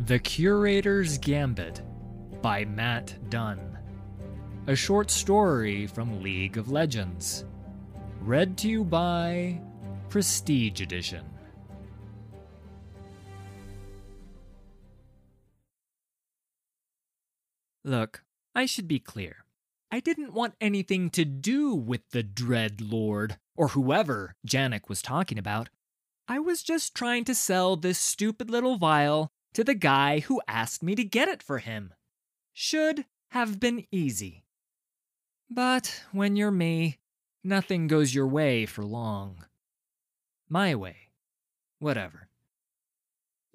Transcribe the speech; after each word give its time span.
The 0.00 0.18
Curator's 0.18 1.18
Gambit 1.18 1.80
by 2.42 2.64
Matt 2.64 3.30
Dunn. 3.30 3.78
A 4.66 4.74
short 4.74 5.08
story 5.08 5.86
from 5.86 6.20
League 6.20 6.58
of 6.58 6.68
Legends. 6.68 7.44
Read 8.20 8.58
to 8.58 8.68
you 8.68 8.84
by 8.84 9.60
Prestige 10.08 10.80
Edition. 10.80 11.24
Look, 17.84 18.24
I 18.54 18.66
should 18.66 18.88
be 18.88 18.98
clear. 18.98 19.44
I 19.92 20.00
didn't 20.00 20.34
want 20.34 20.54
anything 20.60 21.08
to 21.10 21.24
do 21.24 21.72
with 21.72 22.00
the 22.10 22.24
Dread 22.24 22.80
Lord, 22.80 23.36
or 23.56 23.68
whoever 23.68 24.34
Janek 24.46 24.88
was 24.88 25.00
talking 25.00 25.38
about. 25.38 25.68
I 26.26 26.40
was 26.40 26.64
just 26.64 26.96
trying 26.96 27.24
to 27.26 27.34
sell 27.34 27.76
this 27.76 27.98
stupid 27.98 28.50
little 28.50 28.76
vial 28.76 29.30
to 29.54 29.64
the 29.64 29.74
guy 29.74 30.20
who 30.20 30.42
asked 30.46 30.82
me 30.82 30.94
to 30.94 31.04
get 31.04 31.28
it 31.28 31.42
for 31.42 31.58
him. 31.58 31.94
Should 32.52 33.06
have 33.30 33.58
been 33.58 33.86
easy. 33.90 34.44
But 35.50 36.02
when 36.12 36.36
you're 36.36 36.50
me, 36.50 36.98
nothing 37.42 37.86
goes 37.86 38.14
your 38.14 38.26
way 38.26 38.66
for 38.66 38.84
long. 38.84 39.44
My 40.48 40.74
way. 40.74 40.96
Whatever. 41.78 42.28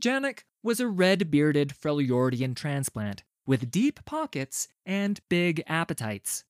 Janek 0.01 0.43
was 0.63 0.79
a 0.79 0.87
red 0.87 1.29
bearded 1.29 1.69
Freljordian 1.69 2.55
transplant 2.55 3.23
with 3.45 3.71
deep 3.71 4.03
pockets 4.05 4.67
and 4.85 5.19
big 5.29 5.63
appetites. 5.67 6.43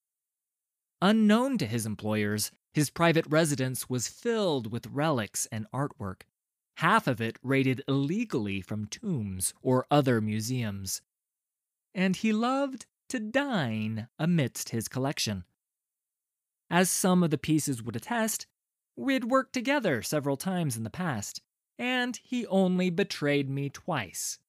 Unknown 1.02 1.58
to 1.58 1.66
his 1.66 1.86
employers, 1.86 2.52
his 2.74 2.90
private 2.90 3.26
residence 3.28 3.90
was 3.90 4.08
filled 4.08 4.72
with 4.72 4.88
relics 4.88 5.48
and 5.52 5.66
artwork, 5.72 6.24
half 6.80 7.08
of 7.08 7.20
it 7.20 7.38
raided 7.44 7.84
illegally 7.90 8.62
from 8.62 8.88
tombs 8.88 9.54
or 9.62 9.86
other 9.92 10.22
museums. 10.22 11.02
And 11.94 12.16
he 12.16 12.32
loved 12.32 12.86
to 13.10 13.20
dine 13.20 14.08
amidst 14.18 14.70
his 14.70 14.88
collection. 14.88 15.44
As 16.70 16.90
some 16.90 17.22
of 17.22 17.32
the 17.32 17.38
pieces 17.38 17.84
would 17.84 17.98
attest, 17.98 18.48
we'd 18.96 19.26
worked 19.26 19.52
together 19.52 20.02
several 20.02 20.38
times 20.38 20.78
in 20.78 20.84
the 20.84 20.90
past, 20.90 21.42
and 21.78 22.18
he 22.24 22.48
only 22.48 22.90
betrayed 22.90 23.50
me 23.50 23.70
twice. 23.70 24.40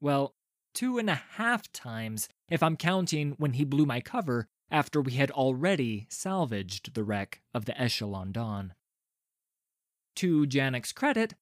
Well, 0.00 0.34
two 0.72 0.96
and 0.96 1.10
a 1.10 1.22
half 1.32 1.70
times 1.72 2.26
if 2.48 2.62
I'm 2.62 2.78
counting 2.78 3.32
when 3.32 3.52
he 3.52 3.64
blew 3.64 3.84
my 3.84 4.00
cover 4.00 4.46
after 4.70 5.02
we 5.02 5.12
had 5.12 5.30
already 5.30 6.06
salvaged 6.08 6.94
the 6.94 7.04
wreck 7.04 7.42
of 7.52 7.66
the 7.66 7.78
Echelon 7.78 8.32
Dawn. 8.32 8.72
To 10.16 10.46
Janek's 10.46 10.92
credit, 10.92 11.34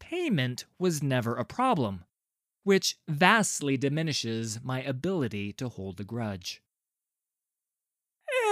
payment 0.00 0.64
was 0.78 1.02
never 1.02 1.36
a 1.36 1.44
problem, 1.44 2.04
which 2.64 2.96
vastly 3.08 3.76
diminishes 3.76 4.60
my 4.62 4.82
ability 4.82 5.52
to 5.54 5.68
hold 5.68 6.00
a 6.00 6.04
grudge. 6.04 6.62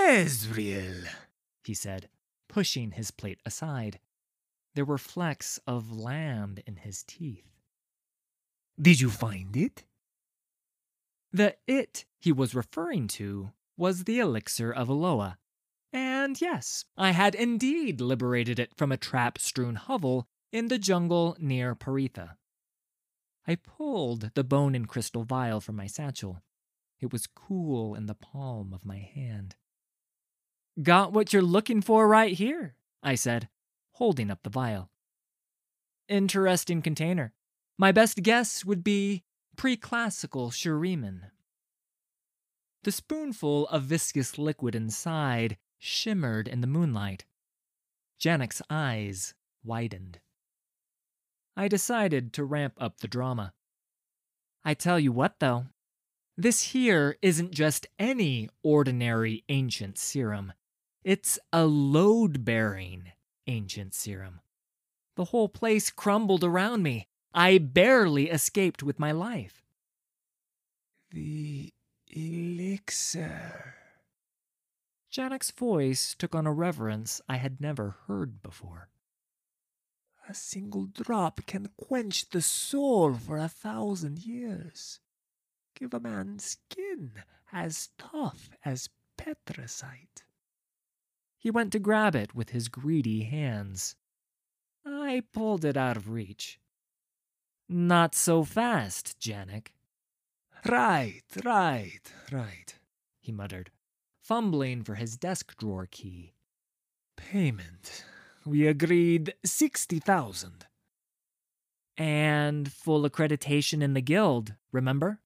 Ezreal, 0.05 1.09
he 1.65 1.75
said, 1.75 2.09
pushing 2.49 2.93
his 2.93 3.10
plate 3.10 3.41
aside. 3.44 3.99
There 4.75 4.84
were 4.84 4.99
flecks 4.99 5.59
of 5.66 5.91
lamb 5.91 6.59
in 6.66 6.76
his 6.76 7.03
teeth. 7.03 7.50
Did 8.81 9.00
you 9.00 9.10
find 9.10 9.56
it? 9.56 9.84
The 11.32 11.56
it 11.66 12.05
he 12.19 12.31
was 12.31 12.55
referring 12.55 13.09
to 13.09 13.53
was 13.76 14.05
the 14.05 14.21
elixir 14.21 14.71
of 14.71 14.88
Aloa, 14.88 15.38
and 15.96 16.38
yes, 16.40 16.84
I 16.98 17.12
had 17.12 17.34
indeed 17.34 18.02
liberated 18.02 18.58
it 18.58 18.74
from 18.76 18.92
a 18.92 18.98
trap 18.98 19.38
strewn 19.38 19.76
hovel 19.76 20.28
in 20.52 20.68
the 20.68 20.78
jungle 20.78 21.36
near 21.40 21.74
Paritha. 21.74 22.36
I 23.46 23.54
pulled 23.54 24.32
the 24.34 24.44
bone 24.44 24.74
and 24.74 24.86
crystal 24.86 25.24
vial 25.24 25.60
from 25.60 25.76
my 25.76 25.86
satchel. 25.86 26.42
It 27.00 27.12
was 27.12 27.26
cool 27.26 27.94
in 27.94 28.06
the 28.06 28.14
palm 28.14 28.74
of 28.74 28.84
my 28.84 28.98
hand. 28.98 29.56
Got 30.82 31.14
what 31.14 31.32
you're 31.32 31.40
looking 31.40 31.80
for 31.80 32.06
right 32.06 32.34
here, 32.34 32.74
I 33.02 33.14
said, 33.14 33.48
holding 33.92 34.30
up 34.30 34.42
the 34.42 34.50
vial. 34.50 34.90
Interesting 36.08 36.82
container. 36.82 37.32
My 37.78 37.90
best 37.90 38.22
guess 38.22 38.66
would 38.66 38.84
be 38.84 39.24
pre-classical 39.56 40.50
Shuriman. 40.50 41.30
The 42.84 42.92
spoonful 42.92 43.66
of 43.68 43.84
viscous 43.84 44.36
liquid 44.36 44.74
inside 44.74 45.56
shimmered 45.86 46.48
in 46.48 46.60
the 46.60 46.66
moonlight. 46.66 47.24
Janek's 48.20 48.60
eyes 48.69 49.34
widened. 49.64 50.20
I 51.56 51.69
decided 51.69 52.32
to 52.34 52.44
ramp 52.44 52.74
up 52.78 52.98
the 52.98 53.08
drama. 53.08 53.52
I 54.64 54.75
tell 54.75 54.98
you 54.98 55.12
what, 55.12 55.38
though, 55.38 55.66
this 56.36 56.62
here 56.62 57.16
isn't 57.22 57.52
just 57.52 57.86
any 57.98 58.50
ordinary 58.62 59.44
ancient 59.48 59.96
serum. 59.96 60.52
It's 61.04 61.38
a 61.52 61.64
load 61.64 62.44
bearing 62.44 63.12
ancient 63.46 63.94
serum. 63.94 64.41
The 65.14 65.26
whole 65.26 65.48
place 65.48 65.91
crumbled 65.91 66.44
around 66.44 66.82
me. 66.82 67.06
I 67.32 67.58
barely 67.58 68.28
escaped 68.28 68.82
with 68.82 68.98
my 68.98 69.12
life. 69.12 69.62
The 71.10 71.72
elixir. 72.08 73.75
Janek's 75.16 75.50
voice 75.50 76.15
took 76.15 76.34
on 76.34 76.47
a 76.47 76.53
reverence 76.53 77.22
I 77.27 77.37
had 77.37 77.59
never 77.59 77.97
heard 78.06 78.43
before. 78.43 78.91
A 80.28 80.34
single 80.34 80.84
drop 80.84 81.47
can 81.47 81.71
quench 81.78 82.28
the 82.28 82.43
soul 82.43 83.15
for 83.15 83.38
a 83.38 83.49
thousand 83.49 84.26
years. 84.26 85.00
Give 85.75 85.94
a 85.94 86.00
man 86.00 86.38
skin 86.38 87.12
as 87.50 87.88
tough 87.97 88.50
as 88.62 88.91
petricite. 89.16 90.25
He 91.38 91.50
went 91.50 91.72
to 91.72 91.78
grab 91.78 92.15
it 92.15 92.34
with 92.34 92.50
his 92.50 92.69
greedy 92.69 93.22
hands. 93.22 93.97
I 94.84 95.22
pulled 95.32 95.65
it 95.65 95.78
out 95.78 95.97
of 95.97 96.10
reach. 96.10 96.60
Not 97.71 98.15
so 98.15 98.44
fast, 98.44 99.19
Janek. 99.19 99.69
Right, 100.69 101.22
right, 101.43 102.12
right, 102.31 102.75
he 103.19 103.32
muttered, 103.32 103.71
fumbling 104.26 104.82
for 104.82 104.97
his 104.97 105.16
desk 105.16 105.56
drawer 105.56 105.87
key. 105.88 106.34
Payment. 107.16 108.04
We 108.44 108.66
agreed 108.66 109.34
60,000. 109.44 110.66
And 111.97 112.70
full 112.72 113.09
accreditation 113.09 113.82
in 113.82 113.94
the 113.94 114.00
guild, 114.00 114.54
remember? 114.72 115.20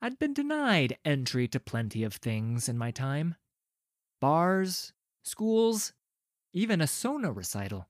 I'd 0.00 0.18
been 0.18 0.32
denied 0.32 0.98
entry 1.04 1.48
to 1.48 1.60
plenty 1.60 2.02
of 2.02 2.14
things 2.14 2.68
in 2.68 2.78
my 2.78 2.90
time 2.90 3.36
bars, 4.20 4.94
schools, 5.22 5.92
even 6.54 6.80
a 6.80 6.86
Sona 6.86 7.30
recital. 7.30 7.88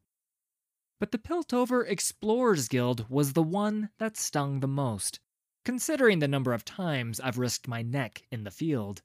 But 0.98 1.12
the 1.12 1.18
Piltover 1.18 1.88
Explorers 1.88 2.66
Guild 2.66 3.06
was 3.08 3.32
the 3.32 3.42
one 3.42 3.90
that 3.98 4.16
stung 4.16 4.58
the 4.58 4.66
most, 4.66 5.20
considering 5.64 6.18
the 6.18 6.26
number 6.26 6.52
of 6.52 6.64
times 6.64 7.20
I've 7.20 7.38
risked 7.38 7.68
my 7.68 7.82
neck 7.82 8.24
in 8.32 8.42
the 8.42 8.50
field. 8.50 9.02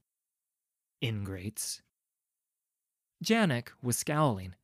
Ingrates. 1.02 1.82
Janek 3.24 3.70
was 3.82 3.98
scowling. 3.98 4.56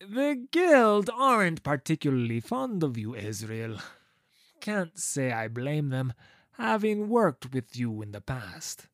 The 0.00 0.46
guild 0.50 1.10
aren't 1.12 1.62
particularly 1.62 2.40
fond 2.40 2.82
of 2.82 2.98
you, 2.98 3.12
Ezreal. 3.12 3.80
Can't 4.60 4.98
say 4.98 5.32
I 5.32 5.48
blame 5.48 5.90
them, 5.90 6.12
having 6.52 7.08
worked 7.08 7.52
with 7.52 7.76
you 7.76 8.02
in 8.02 8.12
the 8.12 8.20
past. 8.20 8.88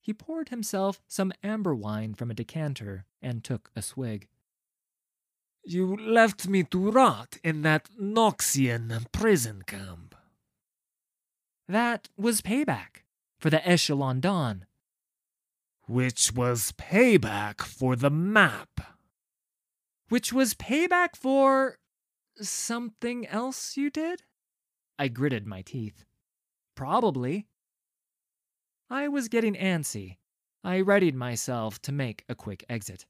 He 0.00 0.12
poured 0.12 0.48
himself 0.48 1.00
some 1.06 1.32
amber 1.42 1.74
wine 1.74 2.14
from 2.14 2.30
a 2.30 2.34
decanter 2.34 3.06
and 3.22 3.42
took 3.44 3.70
a 3.76 3.82
swig. 3.82 4.28
You 5.64 5.96
left 5.96 6.48
me 6.48 6.64
to 6.64 6.90
rot 6.90 7.38
in 7.44 7.62
that 7.62 7.88
Noxian 7.98 9.06
prison 9.12 9.62
camp. 9.64 10.16
That 11.68 12.08
was 12.16 12.40
payback 12.42 13.04
for 13.38 13.48
the 13.48 13.66
Echelon 13.66 14.20
Dawn. 14.20 14.66
Which 15.92 16.32
was 16.32 16.72
payback 16.72 17.60
for 17.60 17.96
the 17.96 18.10
map 18.10 18.80
which 20.12 20.30
was 20.30 20.52
payback 20.52 21.16
for 21.16 21.78
something 22.38 23.26
else 23.28 23.78
you 23.78 23.88
did? 23.88 24.22
I 24.98 25.08
gritted 25.08 25.46
my 25.46 25.62
teeth. 25.62 26.04
Probably. 26.74 27.46
I 28.90 29.08
was 29.08 29.28
getting 29.28 29.54
antsy. 29.54 30.18
I 30.62 30.82
readied 30.82 31.14
myself 31.14 31.80
to 31.80 31.92
make 31.92 32.26
a 32.28 32.34
quick 32.34 32.62
exit. 32.68 33.06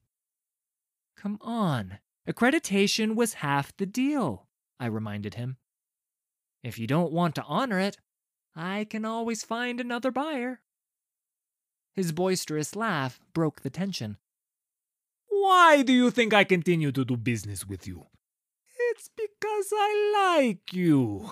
Come 1.16 1.38
on, 1.40 1.98
accreditation 2.28 3.16
was 3.16 3.34
half 3.34 3.76
the 3.76 3.86
deal, 3.86 4.46
I 4.78 4.86
reminded 4.86 5.34
him. 5.34 5.56
If 6.62 6.78
you 6.78 6.86
don't 6.86 7.12
want 7.12 7.34
to 7.34 7.42
honor 7.42 7.80
it, 7.80 7.96
I 8.54 8.84
can 8.84 9.04
always 9.04 9.42
find 9.42 9.80
another 9.80 10.12
buyer. 10.12 10.60
His 11.94 12.12
boisterous 12.12 12.74
laugh 12.74 13.20
broke 13.34 13.60
the 13.60 13.70
tension. 13.70 14.16
Why 15.28 15.82
do 15.82 15.92
you 15.92 16.10
think 16.10 16.32
I 16.32 16.44
continue 16.44 16.92
to 16.92 17.04
do 17.04 17.16
business 17.16 17.66
with 17.66 17.86
you? 17.86 18.06
It's 18.90 19.10
because 19.16 19.72
I 19.72 20.40
like 20.40 20.72
you. 20.72 21.30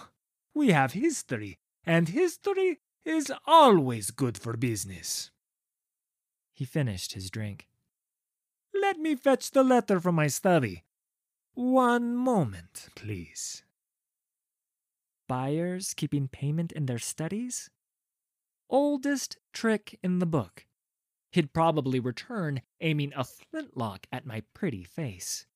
We 0.54 0.70
have 0.70 0.92
history, 0.92 1.58
and 1.84 2.08
history 2.08 2.80
is 3.04 3.32
always 3.46 4.10
good 4.10 4.36
for 4.36 4.56
business. 4.56 5.30
He 6.52 6.64
finished 6.64 7.14
his 7.14 7.30
drink. 7.30 7.68
Let 8.74 8.98
me 8.98 9.14
fetch 9.14 9.50
the 9.50 9.62
letter 9.62 10.00
from 10.00 10.14
my 10.14 10.26
study. 10.26 10.84
One 11.54 12.14
moment, 12.14 12.88
please. 12.94 13.62
Buyers 15.28 15.94
keeping 15.94 16.28
payment 16.28 16.72
in 16.72 16.86
their 16.86 16.98
studies? 16.98 17.70
Oldest 18.70 19.36
trick 19.52 19.98
in 20.00 20.20
the 20.20 20.26
book. 20.26 20.64
He'd 21.32 21.52
probably 21.52 21.98
return 21.98 22.62
aiming 22.80 23.12
a 23.16 23.24
flintlock 23.24 24.06
at 24.12 24.24
my 24.24 24.44
pretty 24.54 24.84
face. 24.84 25.46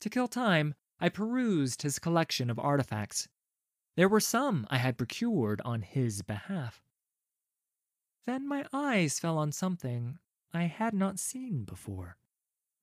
To 0.00 0.08
kill 0.08 0.28
time, 0.28 0.74
I 1.00 1.08
perused 1.08 1.82
his 1.82 1.98
collection 1.98 2.48
of 2.48 2.60
artifacts. 2.60 3.28
There 3.96 4.08
were 4.08 4.20
some 4.20 4.68
I 4.70 4.78
had 4.78 4.96
procured 4.96 5.60
on 5.64 5.82
his 5.82 6.22
behalf. 6.22 6.80
Then 8.24 8.46
my 8.46 8.66
eyes 8.72 9.18
fell 9.18 9.36
on 9.36 9.50
something 9.50 10.18
I 10.52 10.64
had 10.64 10.94
not 10.94 11.18
seen 11.18 11.64
before. 11.64 12.16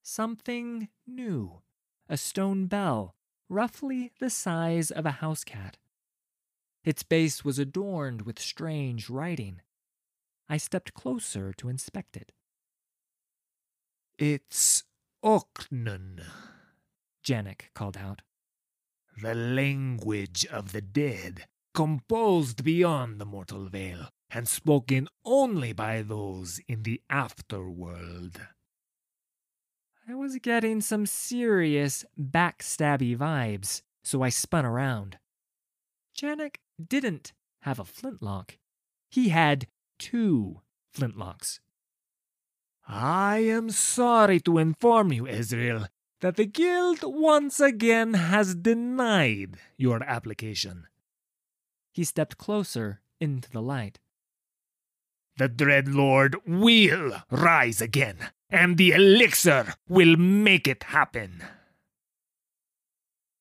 Something 0.04 0.90
new. 1.08 1.62
A 2.10 2.18
stone 2.18 2.66
bell, 2.66 3.16
roughly 3.48 4.12
the 4.20 4.30
size 4.30 4.92
of 4.92 5.06
a 5.06 5.12
house 5.12 5.46
cat. 5.46 5.78
Its 6.83 7.04
base 7.04 7.45
was 7.45 7.60
adorned 7.60 8.24
with 8.24 8.39
strange 8.39 9.10
writing. 9.10 9.62
I 10.50 10.57
stepped 10.57 10.94
closer 10.94 11.54
to 11.54 11.69
inspect 11.69 12.18
it. 12.18 12.31
It's 14.18 14.83
Oknun, 15.24 16.24
Janek 17.24 17.74
called 17.74 17.98
out. 17.98 18.22
The 19.22 19.36
language 19.36 20.45
of 20.48 20.72
the 20.72 20.81
dead, 20.81 21.45
composed 21.74 22.63
beyond 22.63 23.19
the 23.19 23.25
mortal 23.25 23.68
veil, 23.68 24.10
and 24.31 24.48
spoken 24.48 25.07
only 25.24 25.74
by 25.74 26.01
those 26.01 26.60
in 26.68 26.84
the 26.84 27.01
afterworld. 27.12 28.38
I 30.07 30.16
was 30.16 30.39
getting 30.39 30.81
some 30.81 31.06
serious 31.06 32.04
backstabby 32.19 33.16
vibes, 33.16 33.84
so 34.04 34.24
I 34.24 34.30
spun 34.30 34.66
around. 34.66 35.19
Janek 36.18 36.56
didn't 36.89 37.33
have 37.62 37.80
a 37.80 37.86
flintlock. 37.86 38.57
He 39.10 39.30
had 39.30 39.68
two 40.00 40.62
flintlocks. 40.95 41.60
I 42.88 43.39
am 43.39 43.69
sorry 43.69 44.39
to 44.42 44.57
inform 44.57 45.13
you, 45.13 45.24
Ezreal, 45.24 45.88
that 46.22 46.36
the 46.36 46.45
guild 46.45 47.00
once 47.04 47.60
again 47.60 48.16
has 48.16 48.56
denied 48.56 49.57
your 49.78 50.04
application. 50.04 50.88
He 51.94 52.04
stepped 52.04 52.38
closer 52.38 53.01
into 53.19 53.50
the 53.50 53.62
light. 53.62 54.00
The 55.38 55.48
Dread 55.48 55.88
Lord 55.88 56.36
will 56.45 57.24
rise 57.30 57.81
again, 57.81 58.18
and 58.50 58.77
the 58.77 58.92
elixir 58.92 59.75
will 59.88 60.16
make 60.18 60.68
it 60.68 60.84
happen. 60.84 61.44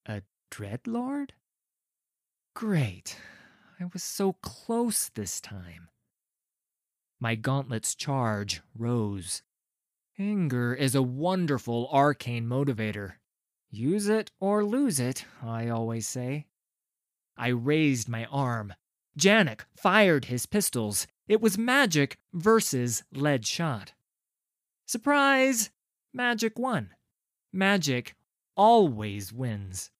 A 0.06 0.22
Dread 0.50 0.86
Lord? 0.86 1.34
Great. 2.55 3.17
I 3.79 3.85
was 3.93 4.02
so 4.02 4.35
close 4.35 5.08
this 5.08 5.41
time. 5.41 5.88
My 7.19 7.35
gauntlet's 7.35 7.94
charge 7.94 8.61
rose. 8.76 9.43
Anger 10.19 10.75
is 10.75 10.94
a 10.94 11.02
wonderful 11.02 11.88
arcane 11.91 12.47
motivator. 12.47 13.14
Use 13.70 14.08
it 14.08 14.31
or 14.41 14.64
lose 14.64 14.99
it, 14.99 15.25
I 15.43 15.69
always 15.69 16.08
say. 16.08 16.47
I 17.37 17.49
raised 17.49 18.08
my 18.08 18.25
arm. 18.26 18.75
Janek 19.19 19.61
fired 19.76 20.26
his 20.26 20.46
pistols. 20.46 21.06
It 21.29 21.41
was 21.41 21.56
magic 21.56 22.19
versus 22.32 23.05
lead 23.12 23.46
shot. 23.46 23.93
Surprise! 24.87 25.70
Magic 26.12 26.58
won. 26.58 26.91
Magic 27.53 28.17
always 28.56 29.32
wins. 29.32 29.91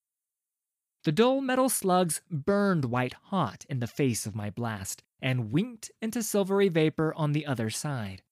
The 1.05 1.13
dull 1.13 1.41
metal 1.41 1.71
slugs 1.71 2.21
burned 2.31 2.85
white 2.85 3.15
hot 3.15 3.65
in 3.71 3.81
the 3.81 3.87
face 3.87 4.27
of 4.27 4.35
my 4.35 4.51
blast 4.51 5.03
and 5.23 5.51
winked 5.51 5.91
into 6.03 6.23
silvery 6.23 6.69
vapor 6.69 7.15
on 7.15 7.33
the 7.33 7.47
other 7.47 7.71
side. 7.71 8.23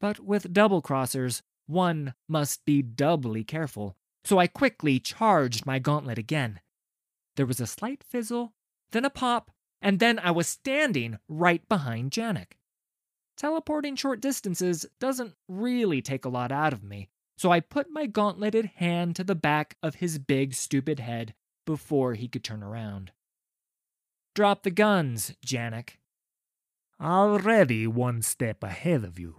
But 0.00 0.18
with 0.18 0.52
double 0.52 0.82
crossers, 0.82 1.42
one 1.66 2.14
must 2.28 2.64
be 2.64 2.82
doubly 2.82 3.44
careful, 3.44 3.96
so 4.24 4.38
I 4.38 4.48
quickly 4.48 4.98
charged 4.98 5.66
my 5.66 5.78
gauntlet 5.78 6.18
again. 6.18 6.60
There 7.36 7.46
was 7.46 7.60
a 7.60 7.66
slight 7.66 8.02
fizzle, 8.02 8.54
then 8.90 9.04
a 9.04 9.10
pop, 9.10 9.52
and 9.80 10.00
then 10.00 10.18
I 10.18 10.32
was 10.32 10.48
standing 10.48 11.18
right 11.28 11.68
behind 11.68 12.10
Janek. 12.10 12.58
Teleporting 13.36 13.94
short 13.94 14.20
distances 14.20 14.84
doesn't 14.98 15.36
really 15.46 16.02
take 16.02 16.24
a 16.24 16.28
lot 16.28 16.50
out 16.50 16.72
of 16.72 16.82
me, 16.82 17.08
so 17.36 17.52
I 17.52 17.60
put 17.60 17.88
my 17.88 18.06
gauntleted 18.06 18.72
hand 18.76 19.14
to 19.14 19.22
the 19.22 19.36
back 19.36 19.76
of 19.80 19.96
his 19.96 20.18
big, 20.18 20.54
stupid 20.54 20.98
head 20.98 21.34
before 21.68 22.14
he 22.14 22.26
could 22.26 22.42
turn 22.42 22.62
around. 22.62 23.12
Drop 24.34 24.62
the 24.62 24.70
guns, 24.70 25.34
Janek. 25.44 25.98
Already 26.98 27.86
one 27.86 28.22
step 28.22 28.62
ahead 28.62 29.04
of 29.04 29.18
you. 29.18 29.36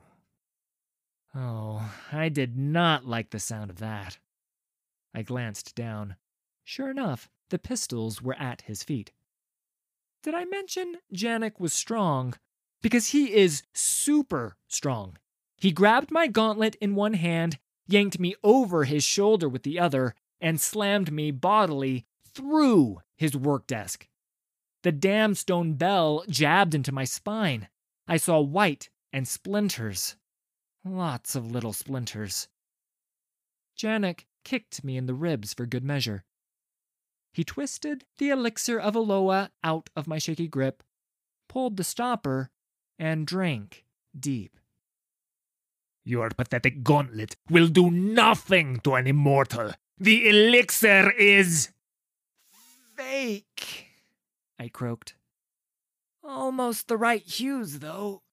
Oh, 1.34 1.92
I 2.12 2.30
did 2.30 2.56
not 2.56 3.04
like 3.04 3.32
the 3.32 3.40
sound 3.40 3.72
of 3.72 3.80
that. 3.80 4.20
I 5.12 5.24
glanced 5.24 5.74
down. 5.74 6.18
Sure 6.64 6.92
enough, 6.92 7.32
the 7.50 7.58
pistols 7.58 8.22
were 8.22 8.38
at 8.38 8.62
his 8.62 8.84
feet. 8.84 9.12
Did 10.22 10.36
I 10.36 10.46
mention 10.46 10.98
Janek 11.12 11.60
was 11.60 11.74
strong? 11.74 12.36
Because 12.84 13.08
he 13.08 13.34
is 13.34 13.64
super 13.74 14.56
strong. 14.68 15.18
He 15.58 15.72
grabbed 15.72 16.12
my 16.12 16.28
gauntlet 16.28 16.76
in 16.76 16.94
one 16.94 17.16
hand, 17.16 17.58
yanked 17.88 18.20
me 18.20 18.36
over 18.44 18.84
his 18.84 19.04
shoulder 19.04 19.50
with 19.50 19.64
the 19.64 19.80
other, 19.80 20.14
and 20.40 20.62
slammed 20.62 21.12
me 21.12 21.32
bodily 21.32 22.06
through 22.40 23.02
his 23.18 23.36
work 23.36 23.68
desk. 23.68 24.08
The 24.84 24.94
damn 24.94 25.36
stone 25.36 25.74
bell 25.74 26.24
jabbed 26.30 26.74
into 26.74 26.94
my 26.94 27.04
spine. 27.04 27.68
I 28.08 28.16
saw 28.16 28.40
white 28.40 28.90
and 29.12 29.28
splinters. 29.28 30.16
Lots 30.86 31.36
of 31.36 31.52
little 31.52 31.74
splinters. 31.74 32.48
Janek 33.78 34.26
kicked 34.46 34.86
me 34.86 34.96
in 34.96 35.06
the 35.06 35.14
ribs 35.14 35.54
for 35.54 35.66
good 35.66 35.84
measure. 35.84 36.24
He 37.34 37.44
twisted 37.44 38.06
the 38.18 38.30
elixir 38.30 38.80
of 38.80 38.96
Aloa 38.96 39.50
out 39.62 39.90
of 39.96 40.08
my 40.08 40.18
shaky 40.18 40.48
grip, 40.48 40.82
pulled 41.50 41.76
the 41.76 41.84
stopper, 41.84 42.50
and 42.98 43.28
drank 43.28 43.84
deep. 44.18 44.58
Your 46.06 46.30
pathetic 46.30 46.84
gauntlet 46.84 47.36
will 47.50 47.68
do 47.68 47.92
nothing 47.92 48.80
to 48.86 48.96
an 48.96 49.08
immortal. 49.08 49.74
The 49.98 50.30
elixir 50.30 51.12
is 51.12 51.70
fake, 53.00 53.88
I 54.60 54.68
croaked. 54.68 55.14
Almost 56.22 56.90
the 56.90 56.98
right 56.98 57.24
hues, 57.24 57.80
though. 57.80 58.24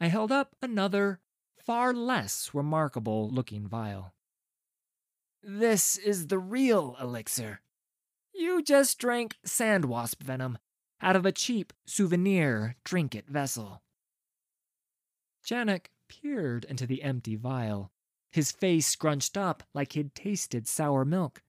I 0.00 0.08
held 0.08 0.32
up 0.32 0.56
another, 0.60 1.20
far 1.56 1.94
less 1.94 2.50
remarkable 2.52 3.30
looking 3.30 3.68
vial. 3.68 4.14
This 5.44 5.96
is 5.96 6.26
the 6.26 6.40
real 6.40 6.96
elixir. 7.00 7.60
You 8.34 8.62
just 8.62 8.98
drank 8.98 9.36
sand 9.44 9.84
wasp 9.84 10.24
venom 10.24 10.58
out 11.00 11.14
of 11.14 11.24
a 11.24 11.30
cheap 11.30 11.72
souvenir 11.86 12.74
trinket 12.84 13.28
vessel. 13.28 13.80
Janek 15.46 15.86
peered 16.08 16.64
into 16.64 16.84
the 16.84 17.04
empty 17.04 17.36
vial, 17.36 17.92
his 18.28 18.50
face 18.50 18.88
scrunched 18.88 19.36
up 19.36 19.62
like 19.72 19.92
he'd 19.92 20.16
tasted 20.16 20.66
sour 20.66 21.04
milk. 21.04 21.42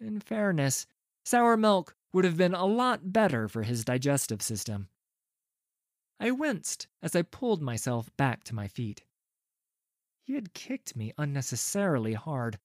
In 0.00 0.20
fairness, 0.20 0.86
sour 1.24 1.56
milk 1.56 1.96
would 2.12 2.24
have 2.24 2.36
been 2.36 2.54
a 2.54 2.66
lot 2.66 3.12
better 3.12 3.48
for 3.48 3.62
his 3.62 3.84
digestive 3.84 4.42
system. 4.42 4.88
I 6.18 6.30
winced 6.30 6.86
as 7.02 7.14
I 7.14 7.22
pulled 7.22 7.60
myself 7.62 8.10
back 8.16 8.44
to 8.44 8.54
my 8.54 8.68
feet. 8.68 9.04
He 10.24 10.34
had 10.34 10.54
kicked 10.54 10.96
me 10.96 11.12
unnecessarily 11.18 12.14
hard. 12.14 12.58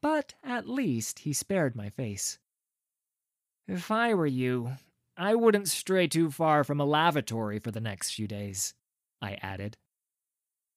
but 0.00 0.34
at 0.44 0.68
least 0.68 1.20
he 1.20 1.32
spared 1.32 1.74
my 1.74 1.90
face. 1.90 2.38
If 3.66 3.90
I 3.90 4.14
were 4.14 4.26
you, 4.26 4.72
I 5.16 5.34
wouldn't 5.34 5.68
stray 5.68 6.06
too 6.06 6.30
far 6.30 6.62
from 6.62 6.80
a 6.80 6.84
lavatory 6.84 7.58
for 7.58 7.70
the 7.70 7.80
next 7.80 8.12
few 8.12 8.28
days, 8.28 8.74
I 9.20 9.34
added. 9.42 9.76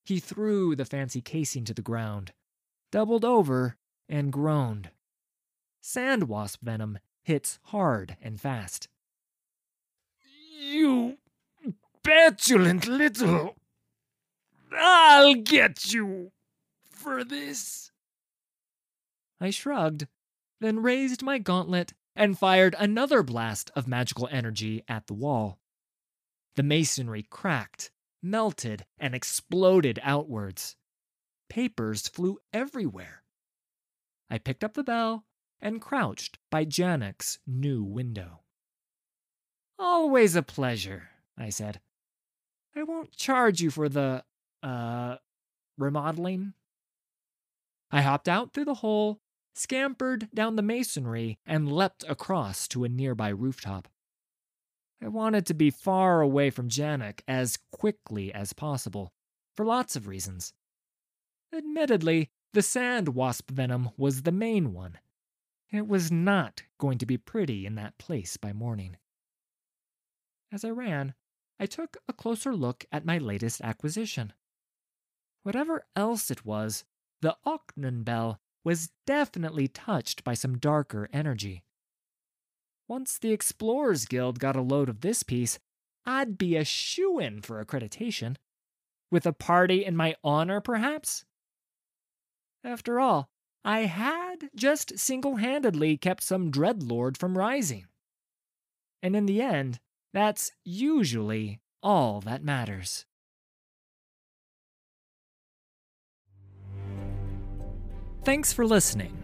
He 0.04 0.20
threw 0.20 0.76
the 0.76 0.86
fancy 0.86 1.22
casing 1.22 1.66
to 1.66 1.74
the 1.74 1.84
ground, 1.84 2.34
doubled 2.92 3.24
over, 3.24 3.78
and 4.10 4.34
groaned. 4.34 4.90
Sand 5.82 6.30
wasp 6.30 6.62
venom 6.62 7.00
hits 7.24 7.58
hard 7.64 8.16
and 8.22 8.40
fast. 8.40 8.88
You 10.60 11.18
petulant 12.04 12.88
little. 12.88 13.56
I'll 14.72 15.34
get 15.34 15.92
you 15.92 16.32
for 16.84 17.24
this. 17.24 17.92
I 19.40 19.50
shrugged, 19.50 20.08
then 20.60 20.84
raised 20.84 21.24
my 21.24 21.40
gauntlet 21.40 21.94
and 22.16 22.38
fired 22.38 22.76
another 22.78 23.24
blast 23.24 23.72
of 23.76 23.88
magical 23.88 24.30
energy 24.32 24.84
at 24.88 25.08
the 25.08 25.16
wall. 25.16 25.60
The 26.56 26.64
masonry 26.64 27.24
cracked, 27.24 27.92
melted, 28.22 28.86
and 29.00 29.16
exploded 29.16 30.00
outwards. 30.04 30.76
Papers 31.50 32.08
flew 32.08 32.38
everywhere. 32.54 33.24
I 34.30 34.38
picked 34.38 34.64
up 34.64 34.76
the 34.76 34.84
bell 34.84 35.26
and 35.62 35.82
crouched 35.82 36.40
by 36.50 36.66
Janek's 36.66 37.40
new 37.46 37.84
window. 37.84 38.42
Always 39.78 40.36
a 40.36 40.44
pleasure, 40.44 41.10
I 41.38 41.50
said. 41.50 41.80
I 42.76 42.84
won't 42.84 43.12
charge 43.12 43.62
you 43.62 43.70
for 43.70 43.90
the, 43.90 44.24
uh, 44.64 45.18
remodeling. 45.78 46.54
I 47.92 48.02
hopped 48.02 48.30
out 48.30 48.54
through 48.54 48.66
the 48.66 48.76
hole, 48.76 49.20
scampered 49.54 50.30
down 50.34 50.56
the 50.56 50.62
masonry, 50.62 51.40
and 51.46 51.72
leapt 51.72 52.06
across 52.08 52.68
to 52.70 52.84
a 52.84 52.90
nearby 52.90 53.30
rooftop. 53.30 53.88
I 55.04 55.08
wanted 55.08 55.46
to 55.48 55.54
be 55.54 55.72
far 55.72 56.22
away 56.22 56.52
from 56.52 56.70
Janek 56.70 57.22
as 57.28 57.58
quickly 57.72 58.34
as 58.34 58.54
possible, 58.54 59.12
for 59.58 59.66
lots 59.66 59.96
of 59.96 60.08
reasons. 60.08 60.54
Admittedly, 61.54 62.30
the 62.54 62.62
sand 62.62 63.10
wasp 63.10 63.50
venom 63.50 63.90
was 63.98 64.22
the 64.22 64.32
main 64.32 64.74
one. 64.74 65.00
It 65.72 65.88
was 65.88 66.12
not 66.12 66.64
going 66.80 66.98
to 66.98 67.06
be 67.06 67.18
pretty 67.18 67.66
in 67.66 67.76
that 67.76 67.98
place 67.98 68.36
by 68.36 68.52
morning. 68.52 68.98
As 70.52 70.66
I 70.66 70.70
ran, 70.70 71.14
I 71.60 71.66
took 71.66 71.98
a 72.10 72.14
closer 72.14 72.54
look 72.54 72.86
at 72.92 73.06
my 73.06 73.18
latest 73.18 73.62
acquisition. 73.62 74.34
Whatever 75.44 75.86
else 75.96 76.30
it 76.30 76.46
was, 76.46 76.84
the 77.22 77.38
Ochnun 77.46 78.04
Bell 78.04 78.40
was 78.64 78.92
definitely 79.08 79.68
touched 79.68 80.24
by 80.24 80.34
some 80.34 80.58
darker 80.58 81.10
energy. 81.14 81.64
Once 82.88 83.18
the 83.18 83.32
Explorers 83.32 84.06
Guild 84.06 84.40
got 84.40 84.56
a 84.58 84.62
load 84.62 84.90
of 84.90 85.02
this 85.02 85.24
piece, 85.24 85.58
I'd 86.06 86.38
be 86.38 86.58
a 86.58 86.66
shoe 86.66 87.20
in 87.20 87.42
for 87.42 87.64
accreditation. 87.64 88.36
With 89.10 89.26
a 89.26 89.34
party 89.34 89.86
in 89.86 89.96
my 89.96 90.16
honor, 90.24 90.60
perhaps? 90.60 91.24
After 92.64 93.00
all, 93.00 93.30
I 93.64 93.82
just 94.56 94.98
single 95.00 95.38
handedly 95.38 95.98
kept 95.98 96.24
some 96.24 96.52
Dreadlord 96.52 97.18
from 97.18 97.38
rising. 97.38 97.86
And 99.04 99.16
in 99.16 99.26
the 99.26 99.42
end, 99.42 99.80
that's 100.14 100.52
usually 100.64 101.60
all 101.82 102.22
that 102.22 102.44
matters. 102.44 103.06
Thanks 108.24 108.54
for 108.54 108.66
listening. 108.68 109.18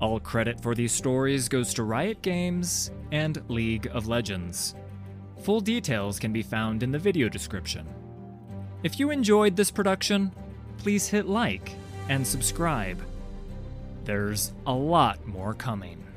All 0.00 0.20
credit 0.20 0.62
for 0.62 0.74
these 0.74 0.92
stories 0.92 1.48
goes 1.48 1.74
to 1.74 1.82
Riot 1.82 2.22
Games 2.22 2.90
and 3.12 3.42
League 3.50 3.88
of 3.92 4.08
Legends. 4.08 4.74
Full 5.42 5.60
details 5.60 6.18
can 6.18 6.32
be 6.32 6.42
found 6.42 6.82
in 6.82 6.90
the 6.90 6.98
video 6.98 7.28
description. 7.28 7.86
If 8.82 8.98
you 8.98 9.10
enjoyed 9.10 9.56
this 9.56 9.70
production, 9.70 10.32
please 10.78 11.08
hit 11.08 11.26
like 11.26 11.72
and 12.08 12.26
subscribe. 12.26 13.02
There's 14.08 14.54
a 14.66 14.72
lot 14.72 15.26
more 15.26 15.52
coming. 15.52 16.07